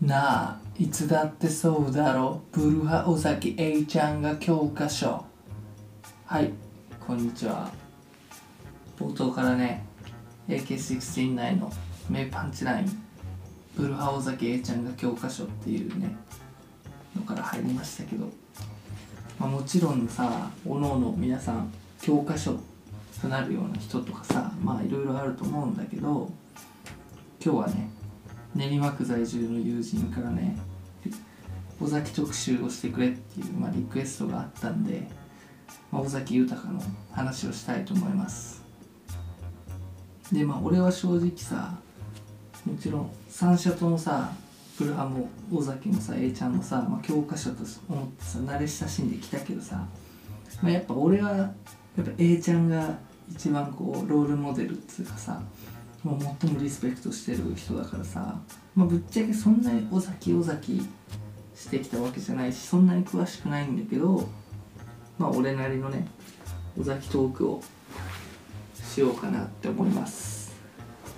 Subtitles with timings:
[0.00, 5.24] なあいつだってそうだろブルハ尾崎 A ちゃんが教科書。
[6.24, 6.52] はい
[7.04, 7.68] こんにちは。
[8.96, 9.84] 冒頭からね
[10.48, 11.72] AK16 内の
[12.08, 13.02] 名パンチライン
[13.76, 16.14] ブルハ尾崎 A ちゃんが教科書っていうね
[17.16, 18.26] のから入りましたけど、
[19.40, 22.56] まあ、もちろんさおのおの皆さん教科書
[23.20, 26.30] となるような人とかさまあいろいろあると思うんだけど
[27.44, 27.97] 今日はね
[28.58, 30.58] 練馬区在住の友人からね
[31.80, 35.06] 尾崎特集をしてくれっていう、まあ、リクエストがあったんで、
[35.92, 38.60] まあ、尾崎豊の話をしたいと思います。
[40.32, 41.78] でまあ俺は正直さ
[42.66, 44.32] もちろん三者ともさ
[44.76, 49.86] 古ハも尾崎もさ A ちゃんもさ、まあ、教科書と思ってさ慣れ親しんできたけどさ、
[50.60, 51.44] まあ、やっぱ俺はや
[52.02, 52.98] っぱ A ちゃんが
[53.30, 55.40] 一番こうロールモデルっつうかさ
[56.04, 58.40] もう最もリスペクトしてる人だからさ、
[58.74, 60.80] まあ、ぶっちゃけそんなに尾崎尾崎
[61.54, 64.28] してきたわけじゃないしそんなに詳しくないんだけど
[65.18, 66.06] まあ俺なりのね
[66.80, 67.62] 尾崎トークを
[68.74, 70.56] しようかなって思います。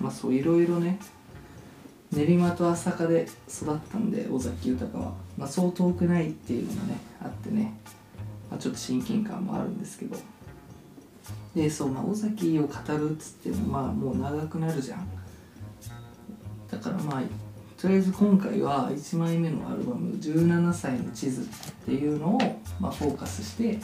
[0.00, 0.98] まあそういろいろね
[2.12, 7.78] 練馬と朝霞で育ったんで尾崎豊は、まあ、そう遠くないっていうのもねあってね、
[8.50, 10.16] まあ、ちょっと親近感もあるんですけど。
[11.54, 15.08] でそうまあ尾崎を語るっつってもまあもう長くなるじゃん。
[16.70, 17.22] だからまあ
[17.80, 21.44] とりあえず今回は1枚目のアルバム「17歳の地図」っ
[21.86, 22.38] ていうのを、
[22.78, 23.78] まあ、フォーカスして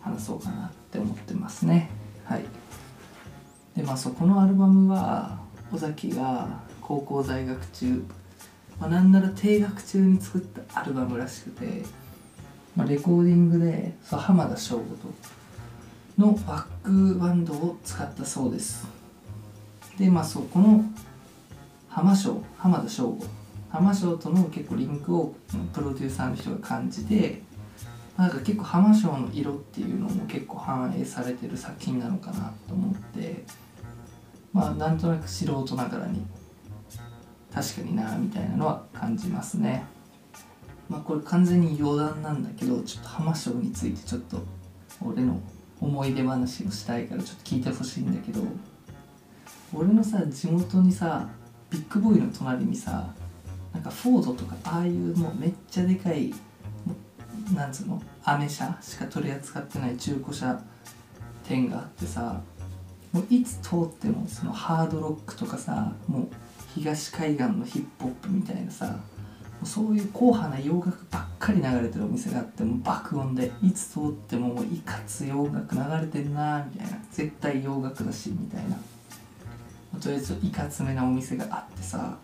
[0.00, 1.90] 話そうかなって思ってますね。
[2.24, 2.44] はい。
[3.76, 5.38] でまあそこのアルバムは
[5.72, 8.04] 尾崎が高校在学中、
[8.80, 11.82] まあ、なんなら定学中に作ったアルバムらしくて、
[12.76, 15.08] まあ、レコーディングでそう浜田省吾と
[16.18, 18.86] のバックバンドを使ったそうです。
[19.98, 20.84] でまあそこの
[21.88, 23.24] 浜翔浜田省吾。
[23.68, 25.34] 浜翔との結構リンクを
[25.74, 27.42] プロデューサーの人が感じて
[28.16, 33.44] なんか結構浜翔の色っていうのも結構反映されてる作品なのかなと思って
[34.52, 36.24] まあなんとなく素人ながらに
[37.52, 39.84] 確かになみたいなのは感じますね。
[40.88, 44.42] まあこれ完全に余談なんだけどちょっと浜翔についてちょっと
[45.04, 45.38] 俺の
[45.80, 48.42] 思い出話をしたいからちょっと聞いてほしいんだけど
[49.74, 51.28] 俺のさ地元にさ
[51.70, 53.08] ビッグボーイの隣にさ
[53.72, 56.32] なんかフォードとかああいうもうめっちゃでかい
[57.54, 60.60] なんつうのアメ車しか取り扱ってない中古車
[61.46, 62.40] 店があってさ
[63.12, 66.28] もういつ通ってもそのハードロックとかさもう
[66.74, 68.98] 東海岸のヒップホップみたいなさ
[69.64, 76.98] そういう硬派な洋楽ばっかり流れてるお店があっても爆音でいつ通ってももういかつ洋楽流れてんなみたいな。
[77.12, 78.76] 絶対洋楽だしみたいな。
[80.00, 82.18] とりあえずいかつめなお店があってさ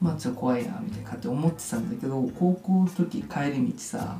[0.00, 4.18] まあちょっと怖いなみたいなって思ってたんだけど高校の時帰り道さ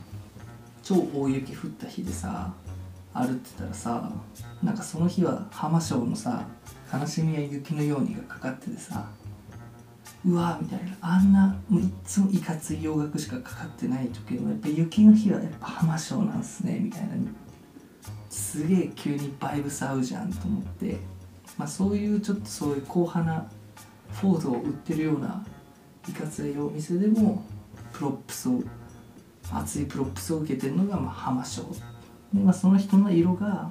[0.83, 2.53] 超大雪降った日でさ
[3.13, 4.11] 歩ってたらさ
[4.63, 6.47] なんかその日は浜省のさ
[6.93, 9.07] 「悲しみや雪のように」がかかっててさ
[10.27, 10.97] うわみたいな。
[11.01, 17.09] あんなもういつもいかつい洋楽しかかかってない時もやっぱ雪の日はやっぱ浜省なんすねみたいな。
[18.37, 20.99] すげえ急にバイブス合うじゃんと思って、
[21.57, 23.51] まあ、そういうちょっとそういう硬派な
[24.13, 25.43] フォードを売ってるような
[26.09, 27.43] いかついお店でも
[27.93, 28.63] プロップスを
[29.53, 31.63] 熱いプロップスを受けてるのがまあ浜省
[32.33, 33.71] で、まあ、その人の色が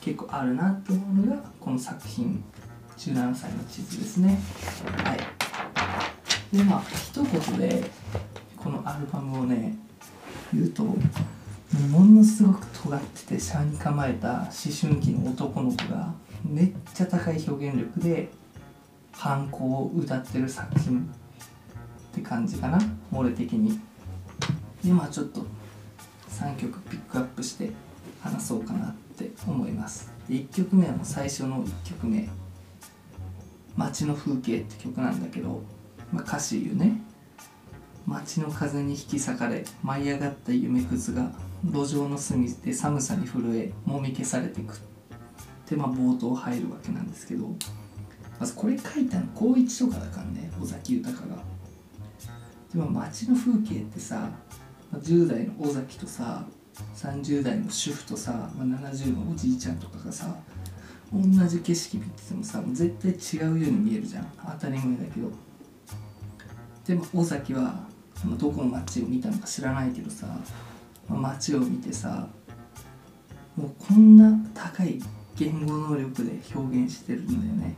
[0.00, 2.42] 結構あるなと思うのがこの作品
[2.96, 4.38] 17歳の地図ですね
[5.04, 5.37] はい
[6.52, 7.90] でまあ一言で
[8.56, 9.76] このアルバムをね
[10.52, 10.94] 言うとも
[12.06, 14.46] のすごく尖ってて斜に構えた思
[14.80, 16.12] 春期の男の子が
[16.44, 18.30] めっちゃ高い表現力で
[19.12, 21.10] 反抗を歌ってる作品。
[22.18, 22.78] って感じかな
[23.12, 23.78] 俺的に。
[24.84, 25.44] でまあちょっと
[26.30, 27.70] 3曲ピックアップして
[28.20, 30.10] 話そうかなって思います。
[30.28, 32.28] で1曲目はもう最初の1曲目
[33.76, 35.62] 「街の風景」って曲なんだけど
[36.12, 37.00] まあ、歌詞言うね。
[38.06, 41.30] 街の風に引き裂かれ舞い上がった夢くずが
[41.62, 44.80] 路上の隅で寒さに震えもみ消されていく。
[45.68, 47.54] でまあ冒頭入るわけなんですけど
[48.40, 51.36] まずこれ書いたの高一とかだからね尾崎豊が。
[52.72, 54.30] でも街の風景ってさ
[54.94, 56.46] 10代の尾崎とさ
[56.96, 60.34] 30代の主婦とさ、まあ、70のおじいちゃんとかがさ
[61.12, 64.32] 同じ景色見ててもさ絶対違うように見えるじゃん。
[64.58, 65.30] 当たり前だけど。
[66.88, 67.84] でも尾崎は
[68.38, 70.26] どこの街を見たのか知らないけどさ、
[71.06, 72.26] まあ、街を見てさ
[73.56, 74.98] もうこんな高い
[75.36, 77.76] 言語能力で表現してるんだよね。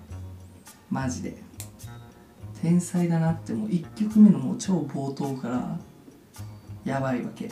[0.91, 1.37] マジで。
[2.62, 5.79] 天才だなってもう1曲目のもう超冒頭から
[6.85, 7.51] やばいわけ。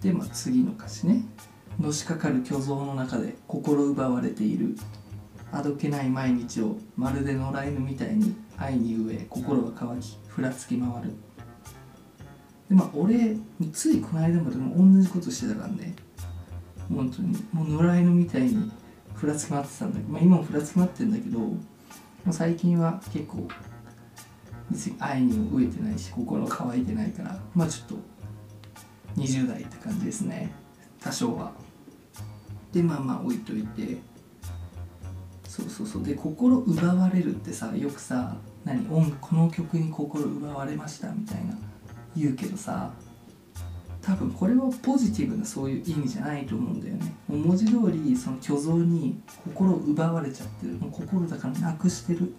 [0.00, 1.24] でまあ次の歌詞ね。
[1.78, 4.76] のしかかる虚像の中で心奪われている。
[5.52, 11.10] あどけない毎日をまるで野良犬みたいに愛に飢え心が乾きふらつき回る。
[12.68, 13.36] でまあ俺
[13.72, 15.94] ついこの間までも同じことしてたからね。
[16.88, 17.36] 本当に。
[17.52, 18.70] もう野良犬みたいに
[19.14, 23.48] ふらつき回ってたんだけど、まあ、今もふらつき回ってるんだけど、最近は結構
[24.70, 30.52] 別に愛にも飢えてないし心乾いてないからまあちょっと20代って感じですね。
[31.00, 31.52] 多少は。
[32.72, 33.98] でまあまあ置いといて。
[35.60, 36.04] そうそうそう。
[36.04, 41.56] で心奪われるってさよくさ何音この曲に心奪われましたみたいな
[42.16, 42.92] 言うけどさ
[44.02, 47.14] 多分これはポジティブなそういう意味じゃないと思うんだよね。
[47.28, 49.20] 文字通りその虚像に
[49.54, 50.72] 心奪われちゃってる。
[50.74, 52.32] もう心だからなくしてる。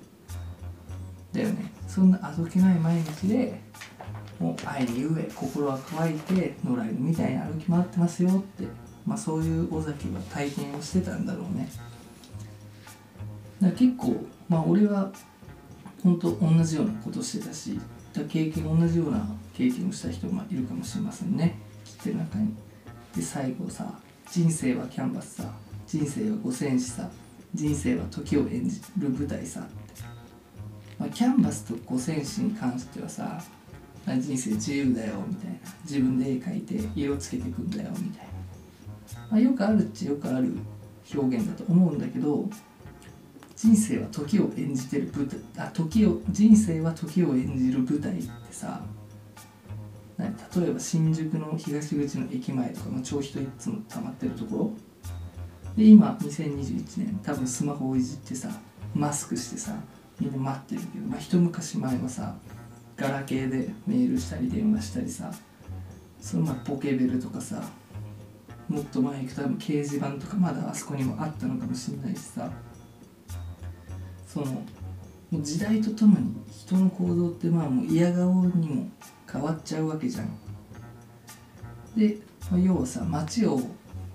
[1.32, 1.72] だよね。
[1.88, 3.62] そんなあどけない毎日で
[4.40, 8.64] もう愛に飢え心は乾いて野良犬みたいに歩き回ってますよって
[9.06, 11.70] まあそういう尾崎は体験をしてたんだろうね。
[13.62, 14.16] だ結構
[14.50, 15.12] まあ俺は
[16.04, 17.80] 本当同じようなことしてたし
[18.14, 21.58] だ経験同じような経験をした人もいるかもしれませんね。
[21.86, 22.54] 切ってる中に。
[23.16, 24.00] で最後さ
[24.30, 25.52] 人生はキャンバスさ
[25.86, 27.10] 人生は五戦士さ
[27.54, 29.60] 人生は時を演じる舞台さ。
[29.60, 29.70] って、
[30.98, 33.44] まあ、キャンバスと五戦士に関してはさ
[34.06, 35.58] 人生自由だよみたいな。
[35.84, 40.54] 自分で絵描いて色つけていくんだよみたいな、まあ、よくあるっちゃよくある
[41.14, 42.50] 表現だと思うんだけど
[43.62, 48.82] 人生は時を演じてる舞台あ時を人生は時を演じる舞台ってさ
[50.18, 50.28] 例
[50.68, 54.72] えば新宿の東口の駅前とか、まあ、超人いつも溜まってるところ。
[55.78, 58.50] で今2021年多分スマホをいじってさ
[58.96, 59.76] マスクしてさ
[60.20, 62.36] みんな待ってるけど、まあ、一昔前はさ
[62.98, 65.32] ガラケーでメールしたり電話したりさ
[66.20, 67.62] そのまポケベルとかさ
[68.68, 72.52] もっと前行くと多分掲示板とかまだあそこにもあったのかもしれないしさ。
[74.32, 74.64] その
[75.42, 78.90] 時代とともに人の行動ってまあもう嫌顔にも
[79.30, 80.30] 変わっちゃうわけじゃん。
[81.98, 82.18] で、
[82.64, 83.60] 要はさ街を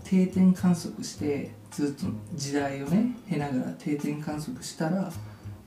[0.05, 5.13] 定点観測してずっと時代をね経ながら定点観測したら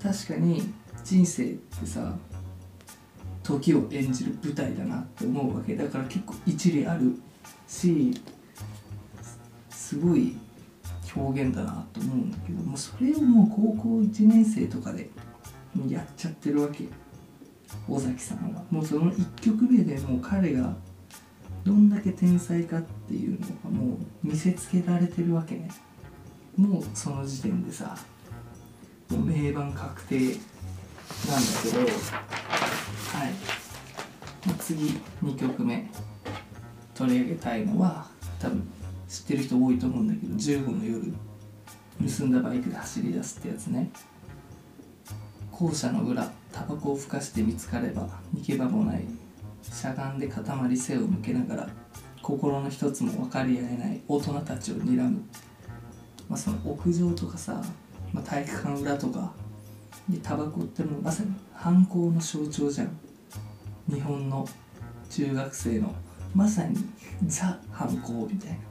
[0.01, 0.73] 確かに
[1.03, 2.15] 人生ってさ
[3.43, 7.19] 時を演じる舞台だなって思うわけだから結構一理ある
[7.67, 8.19] し
[9.69, 10.35] すごい
[11.15, 15.09] 表現だなと思うんだけどもそれをもう高校1年生とかで
[15.87, 16.85] やっちゃってるわけ。
[17.87, 18.63] 尾崎さんは。
[18.71, 20.75] もうその1曲目でもう彼が
[21.63, 23.97] どんだけ天才かっていうのがもう
[24.27, 25.69] 見せつけられてるわけね。
[26.57, 27.95] もうその時点でさ
[29.09, 30.35] もう名盤確定なんだ
[31.63, 33.33] けどはい。
[34.59, 35.89] 次2曲目
[36.93, 38.07] 取り上げたいのは
[38.39, 38.67] 多分
[39.09, 41.13] 知ってる人多いと思うんだけど15の夜
[42.17, 43.89] 盗んだバイクで走り出すってやつね。
[45.51, 49.03] 校舎の裏タバコをふかして見つかれば逃げ場もない。
[49.61, 51.69] しゃがんで塊背を向けながら
[52.21, 55.21] 心の一つも分かり合えない大人たちを睨む、
[56.29, 57.61] まあ、その屋上とかさ、
[58.13, 59.33] まあ、体育館裏とか
[60.07, 62.97] でタバコってもうまさに犯行の象徴じゃん。
[63.89, 64.47] 日本の
[65.09, 65.93] 中学生の
[66.33, 66.77] まさに
[67.25, 68.68] ザ犯行みたいな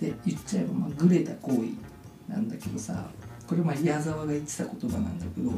[0.00, 3.08] で言っちゃえばまあグレた行為なんだけどさ
[3.46, 5.50] これまあ矢沢が言ってた言葉なんだけど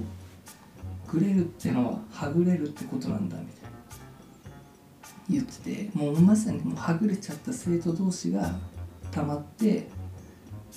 [1.09, 3.69] グレるってのははぐれるってことなんだみたいな
[5.31, 8.53] 言っててもうまさにもうはぐれちゃった生徒同士が
[9.11, 9.89] たまって、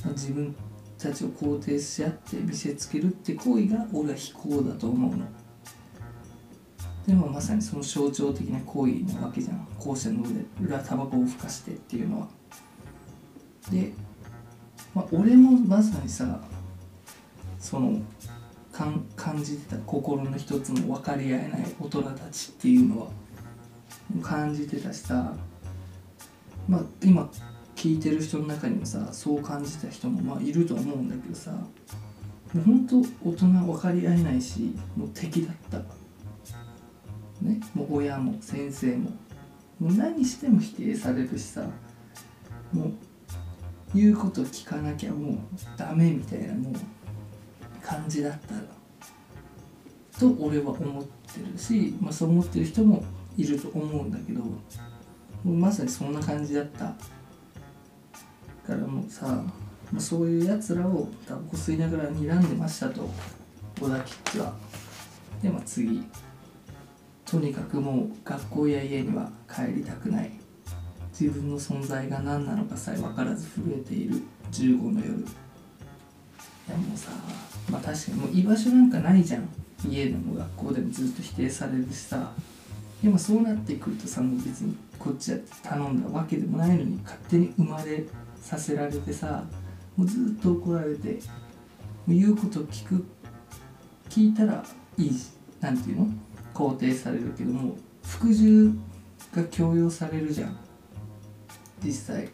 [0.03, 0.56] まあ、自分
[0.98, 5.25] たちを肯定し合って見せつけるって行為が俺は非行だと思うの。
[7.08, 10.24] でもまさにその象徴的な行為なわけじゃん校舎の
[10.62, 12.40] 裏タバコをふかしてっていうのは。
[13.70, 13.91] で、
[14.94, 16.39] まあ、俺もまさにさ
[17.60, 18.01] その
[18.72, 23.08] かん感じてた心の一つも分かり合えない大人たちっていうのは
[24.22, 25.34] 感じてたしさ
[26.68, 27.30] まあ今
[27.75, 35.77] 聞いてる人の中にもさそう感じた人もまあいると思うんだけどさもうほんと大人分かり合えないしもう敵だった。
[37.41, 39.10] ねもう親も先生も。
[39.80, 41.63] もう何しても否定されるしさ
[42.72, 42.94] もう
[43.93, 45.38] 言うこと聞かなきゃもう
[45.77, 46.74] ダメみたいなもう
[47.86, 48.39] 感じだっ
[50.13, 51.10] たと俺は思って
[51.51, 53.03] るし、まあ、そう思ってる人も
[53.38, 54.41] いると思うんだけど
[55.43, 56.95] まさにそんな感じだったか
[58.67, 63.10] らもうさ、まあ、そういうやつらをタバコ吸いながら睨んでましたと
[63.79, 64.53] 小田吉は。
[65.41, 66.03] でまあ次。
[67.25, 70.40] とにかくもう学校や家には帰りたくない。
[71.21, 74.15] 自分の存在が何なのかさえ分からず震えている
[74.51, 75.09] 15の夜。
[75.09, 75.11] い
[76.67, 77.11] やもうさ
[77.71, 79.47] まあ確かにもう居場所なんかないじゃん。
[79.87, 82.31] 家でも学校でもずっと否定されるしさ。
[83.03, 88.03] でもそうなってくるとさもう別にこっちだって頼んだわけでもないのに勝手に生まれ
[88.41, 89.43] させられてさ
[89.95, 91.19] もうずっと怒られて
[92.07, 93.05] もう言うこと聞く
[94.09, 94.63] 聞いたら
[94.97, 95.11] いい
[95.59, 96.07] なんていうの？
[96.53, 98.71] 肯定されるけども服従
[99.35, 100.57] が強要されるじゃん。
[101.83, 102.29] 実際。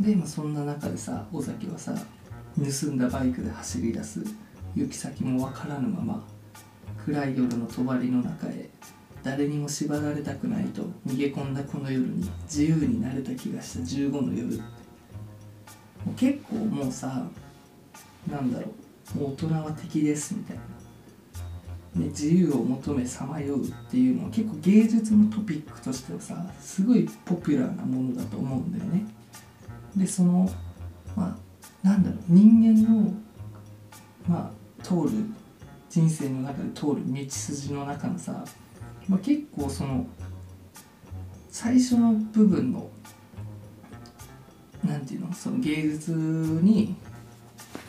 [0.00, 1.94] で、まあ、そんな中でさ尾崎はさ
[2.56, 4.24] 盗んだバイクで走り出す。
[4.74, 6.24] 行き先もわからぬまま
[7.04, 8.68] 暗い夜の帳の中へ
[9.22, 14.58] 誰にも縛られたくないと逃げ込んだこの夜に自由になれた気がした15の夜。
[14.58, 17.26] もう結構もうさ
[18.30, 18.66] なんだろ
[19.16, 20.62] う大人は敵ですみたいな、
[21.94, 29.06] ね、自由を求めさまようっていうのは結構芸術のトピックとしてはさすごいポピュラーなものだと思うんだよね。
[29.96, 30.50] でその
[31.14, 31.38] ま
[31.84, 33.12] あなんだろう人間の
[34.26, 35.10] まあ通る
[35.88, 38.44] 人生の中で通る道筋の中のさ、
[39.08, 40.04] まあ、結構その
[41.48, 42.90] 最初の部分の
[44.82, 46.96] なんていうのその芸術に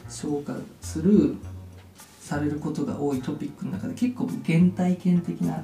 [0.07, 1.35] 昇華する
[2.25, 5.63] されることが多いトピックの中で結構原体験的な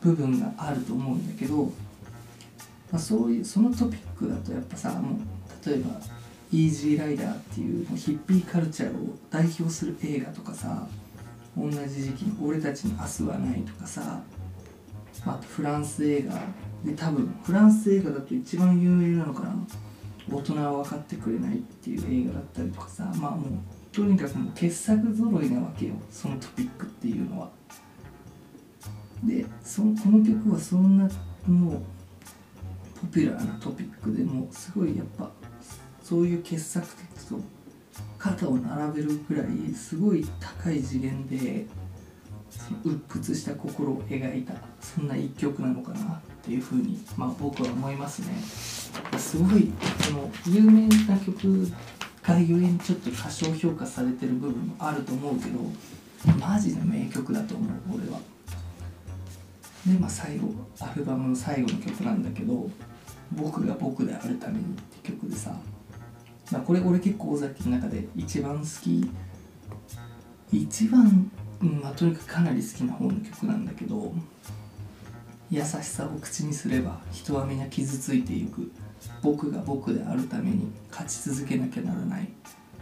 [0.00, 1.70] 部分があると思うんだけど、ま
[2.94, 6.00] あ、そういうそのトピックだとやっぱさもう例えば
[6.50, 10.88] 「イージーライダー」っていうヒッピーカルチャーを代表する映画とかさ
[11.56, 14.20] 同じ時期に「俺たちに明日はない」とかさ
[15.24, 16.34] あとフランス映画
[16.84, 19.54] で多分フランス映画だと一番有名なのかな。
[20.30, 23.50] 大人は分かってくれないっていう映画だったりとかさまあもう
[23.92, 27.50] とにかくもう傑作揃いなわけよそのトピックっていうのは。
[29.22, 31.08] でそこの曲はそんな
[31.46, 31.82] もう
[33.00, 35.30] ポピュラーなトピックでもすごいやっぱ
[36.02, 37.38] そういう傑作たちと
[38.18, 41.66] 肩を並べるくらいすごい高い次元で
[42.50, 48.34] その鬱屈した心を描いたそんな一曲なのかなっていうふうに、まあ、僕は思いますね。
[49.18, 49.70] すごい
[50.04, 51.66] その有名な曲
[52.22, 55.58] がゆえにちょっと過小評価されてる部分もあると思うけど
[56.38, 58.20] マジの名曲だと思う俺は。
[59.86, 60.48] でまあ最後
[60.78, 62.70] アルバムの最後の曲なんだけど
[63.32, 64.66] 「僕が僕であるために」っ
[65.02, 65.56] て曲でさ、
[66.52, 69.10] まあ、これ俺結構尾崎の中で一番好き
[70.52, 74.12] 一番、まあ、とにかくかなり好きな方の曲なんだけど
[75.50, 78.70] 優しさを口にすれば人は皆傷ついていく
[79.22, 82.28] 僕が僕であるために勝ち続けなきゃならない。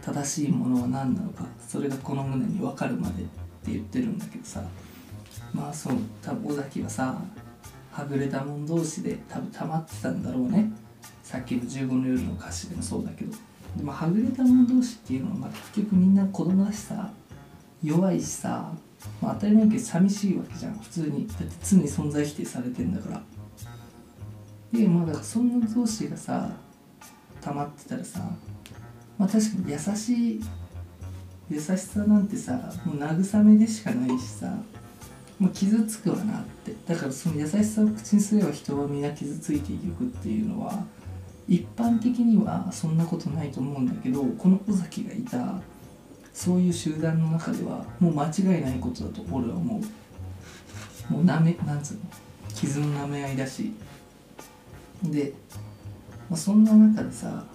[0.01, 1.45] 正しいものは何なのか。
[1.67, 4.63] それがこの胸に分かるまでって言ってるんだけどさ。
[5.53, 7.21] まあそう多分尾崎はさ
[7.91, 10.71] はぐれた者同士で多分溜まってたんだろうね。
[11.23, 13.35] さっきの15の夜の歌詞でもそうだけど。
[13.75, 17.09] でもはぐれた者同士っていうのは、まあ、結局みんな子供だしさ
[17.81, 18.73] 弱いしさ、
[19.21, 20.73] まあ、当たり前けど寂しいわけじゃん。
[20.77, 21.27] 普通に。
[21.27, 23.21] だって常に存在否定されてんだから。
[24.71, 26.49] でまだそんな同士がさ
[27.41, 28.19] 溜まってたらさ
[29.17, 30.41] まあ確かに優しい
[31.49, 32.53] 優しさなんてさ
[32.85, 34.53] もう慰めでしかないしさ
[35.37, 36.73] もう傷つくわなって。
[36.87, 40.85] だからその優しさを口にすれば人は皆傷ついていくっていうのは
[41.47, 45.59] 一般的にはそんなことないと思うんだけどこの尾崎がいた
[46.31, 49.81] そういう集団の中ではもう間違いないことだと俺は思
[51.09, 51.13] う。
[51.13, 52.01] もうなめなんつうの？
[52.53, 53.73] 傷の舐め合いだし。
[55.03, 55.33] で、
[56.29, 57.45] まあ、そんな中でさ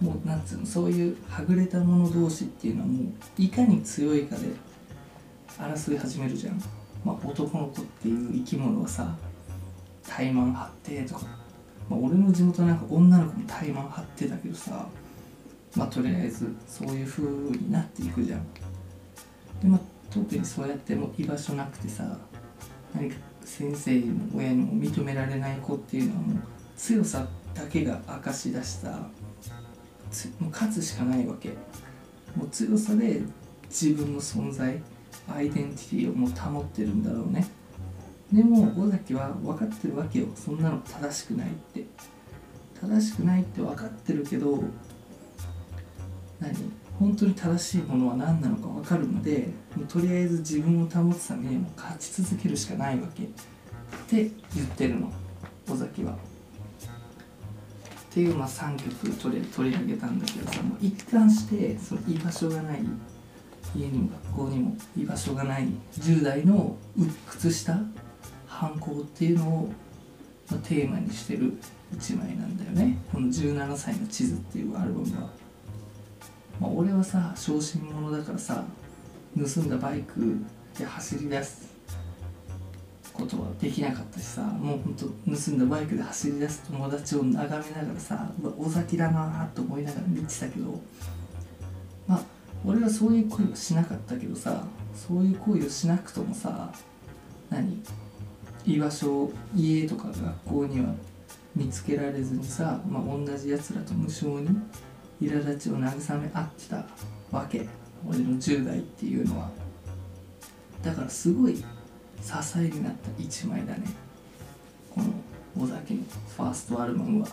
[0.00, 4.46] もうなんつうのそういうはぐれた者同士っていうのはもういかに強いかで
[5.58, 6.62] 争い始めるじゃん、
[7.04, 9.16] まあ、男の子っていう生き物はさ
[10.06, 11.26] 怠慢張ってとか、
[11.88, 14.86] まあ、俺の地元なんか女の子も怠慢張ってたけどさ
[15.76, 18.46] まあとりあえずそういう風になっていくじゃん。
[19.60, 22.18] でまあ特にそうやっても居場所なくてさ
[22.94, 29.08] 何か先生にも親にも認められない子っていうのはもう強さだけが明かし出したも
[30.40, 31.50] う勝つしかないわけ。
[32.34, 33.20] もう強さで
[33.64, 34.80] 自分の存在
[35.28, 37.46] アイデンティティをもう保ってるんだろうね。
[38.32, 40.26] でも尾崎は分かってるわけよ。
[40.34, 41.84] そんなの正しくないって。
[42.80, 44.62] 正しくないって分かってるけど
[46.40, 46.54] 何？
[46.98, 53.26] 本当に正しいものは何なのか分かるのでもうとりあえず自分を保つためにも勝ち続けるしかないわけっ
[54.06, 55.12] て言ってるの
[55.68, 56.16] 尾崎は。
[58.10, 62.80] っていう、まあ、3曲取り取り上げたんだけどさもう一貫してその居場所がない
[63.76, 67.78] 家にも学校にも居場所がない10代の鬱屈した
[68.46, 69.72] 反抗っていうのを
[70.50, 71.52] まあテーマにしてる
[71.92, 75.30] 一枚なんだよねこの「17歳の地図」っていうアルバムは。
[76.60, 78.64] まあ、俺はさ小心者だからさ
[79.36, 80.38] 盗んだバイク
[80.76, 81.77] で走り出す
[83.18, 90.80] ことはできなかったしさもうほんと盗んだバイクで走り出す友達を眺めながらさうわ尾崎だなと思いながら見てたけど
[92.06, 92.22] まあ
[92.64, 96.72] 俺はそういう恋をしなかったけどさそういう恋をしなくともさ
[97.50, 97.82] 何
[98.64, 100.94] 居場所を家とか学校には
[101.56, 104.48] 見つけられずにさ、まあ、同じやつらと無償に
[105.20, 106.86] 苛立ちを慰め合ってた
[107.32, 107.66] わけ。
[108.06, 109.50] 俺の10代っていうのは。
[110.82, 111.64] だからすごい
[112.22, 113.82] 支えになった一枚だね。
[114.94, 116.02] この尾崎の
[116.36, 117.28] ファーストアルバムは。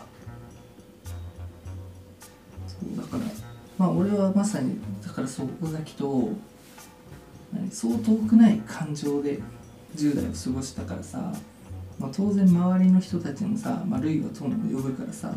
[2.67, 3.23] そうだから
[3.77, 6.29] まあ俺はまさにだからそう尾崎と
[7.71, 9.39] そう遠くない感情で
[9.95, 11.33] 10代を過ごしたからさ、
[11.97, 15.33] まあ、当然周りの人たちもさ、まあ、類は友を呼ぶからさ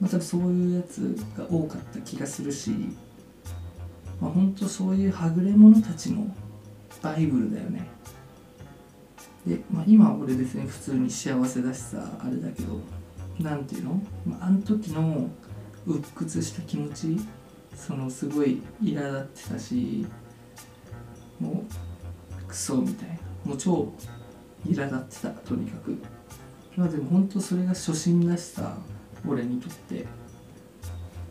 [0.00, 2.70] まあ、多分そういうやつが多かった気がするし、
[4.20, 6.26] まあ、本当そういうはぐれ者たちの
[7.02, 7.86] バイブルだよね。
[9.46, 12.80] で、まあ、今は俺別に普通に幸せだしさあれだけど
[13.40, 15.28] なんていうの、まあ、あの時の
[15.86, 17.16] 鬱屈した気持ち
[17.74, 20.06] そのすごい苛立ってたし
[21.38, 21.64] も
[22.40, 23.14] うクソみたいな。
[23.44, 23.92] もう超
[24.66, 25.96] 苛立ってたとにかく。
[26.76, 28.76] まあでも本当それが初心だしさ
[29.26, 30.06] 俺にとって。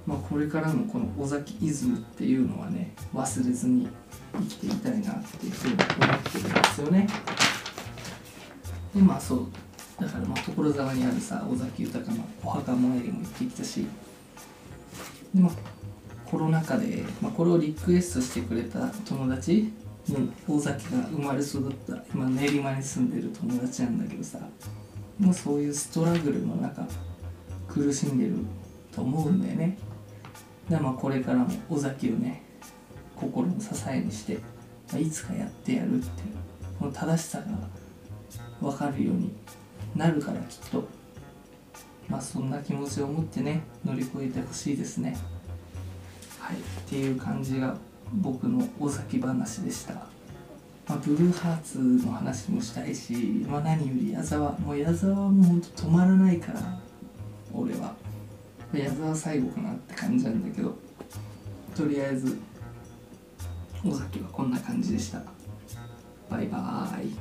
[0.05, 3.87] まあこれからもこの尾崎イズムっていうのはね忘れずに
[4.33, 7.07] 生きていたいなっていうふうに思ってるんですよね。
[8.95, 9.47] でまあそう
[9.99, 13.85] だからまあ所沢にあるさ尾崎豊のお墓参りも行ってきたし
[15.33, 15.51] でまあ
[16.29, 19.73] コロナ禍で、まあ、これをリクエストしてくれた友達
[20.07, 20.17] も
[20.47, 24.39] う尾崎が生まれ育った今練馬に住んでる友達なんだけどさ
[25.19, 26.87] もうそういうストラグルの中
[27.67, 28.33] 苦しんでる
[28.91, 29.77] と思うんだよね。
[30.69, 32.43] でまあこれからも尾崎をね
[33.15, 34.35] 心の支えにして、
[34.91, 36.07] まあ、いつかやってやるっていう
[36.79, 37.45] この正しさが
[38.61, 39.31] 分かるように
[39.95, 40.87] なるからきっと。
[42.07, 45.15] まあそんな気持ちを持ってね乗り越えてほしいですね。
[46.39, 46.57] はい。
[46.57, 47.75] っていう感じが
[48.13, 49.93] 僕の尾崎話でした。
[50.87, 56.79] まあ、ブルーハーツの話もしたいし、まあ、何より矢沢もう矢沢はもうほんと止まらないから
[57.53, 57.93] 俺は。
[58.73, 60.75] 矢沢最後かなって感じなんだけど
[61.75, 62.37] とりあえず
[63.83, 65.21] 尾崎はこんな感じでした。
[66.29, 67.13] バイバーイ。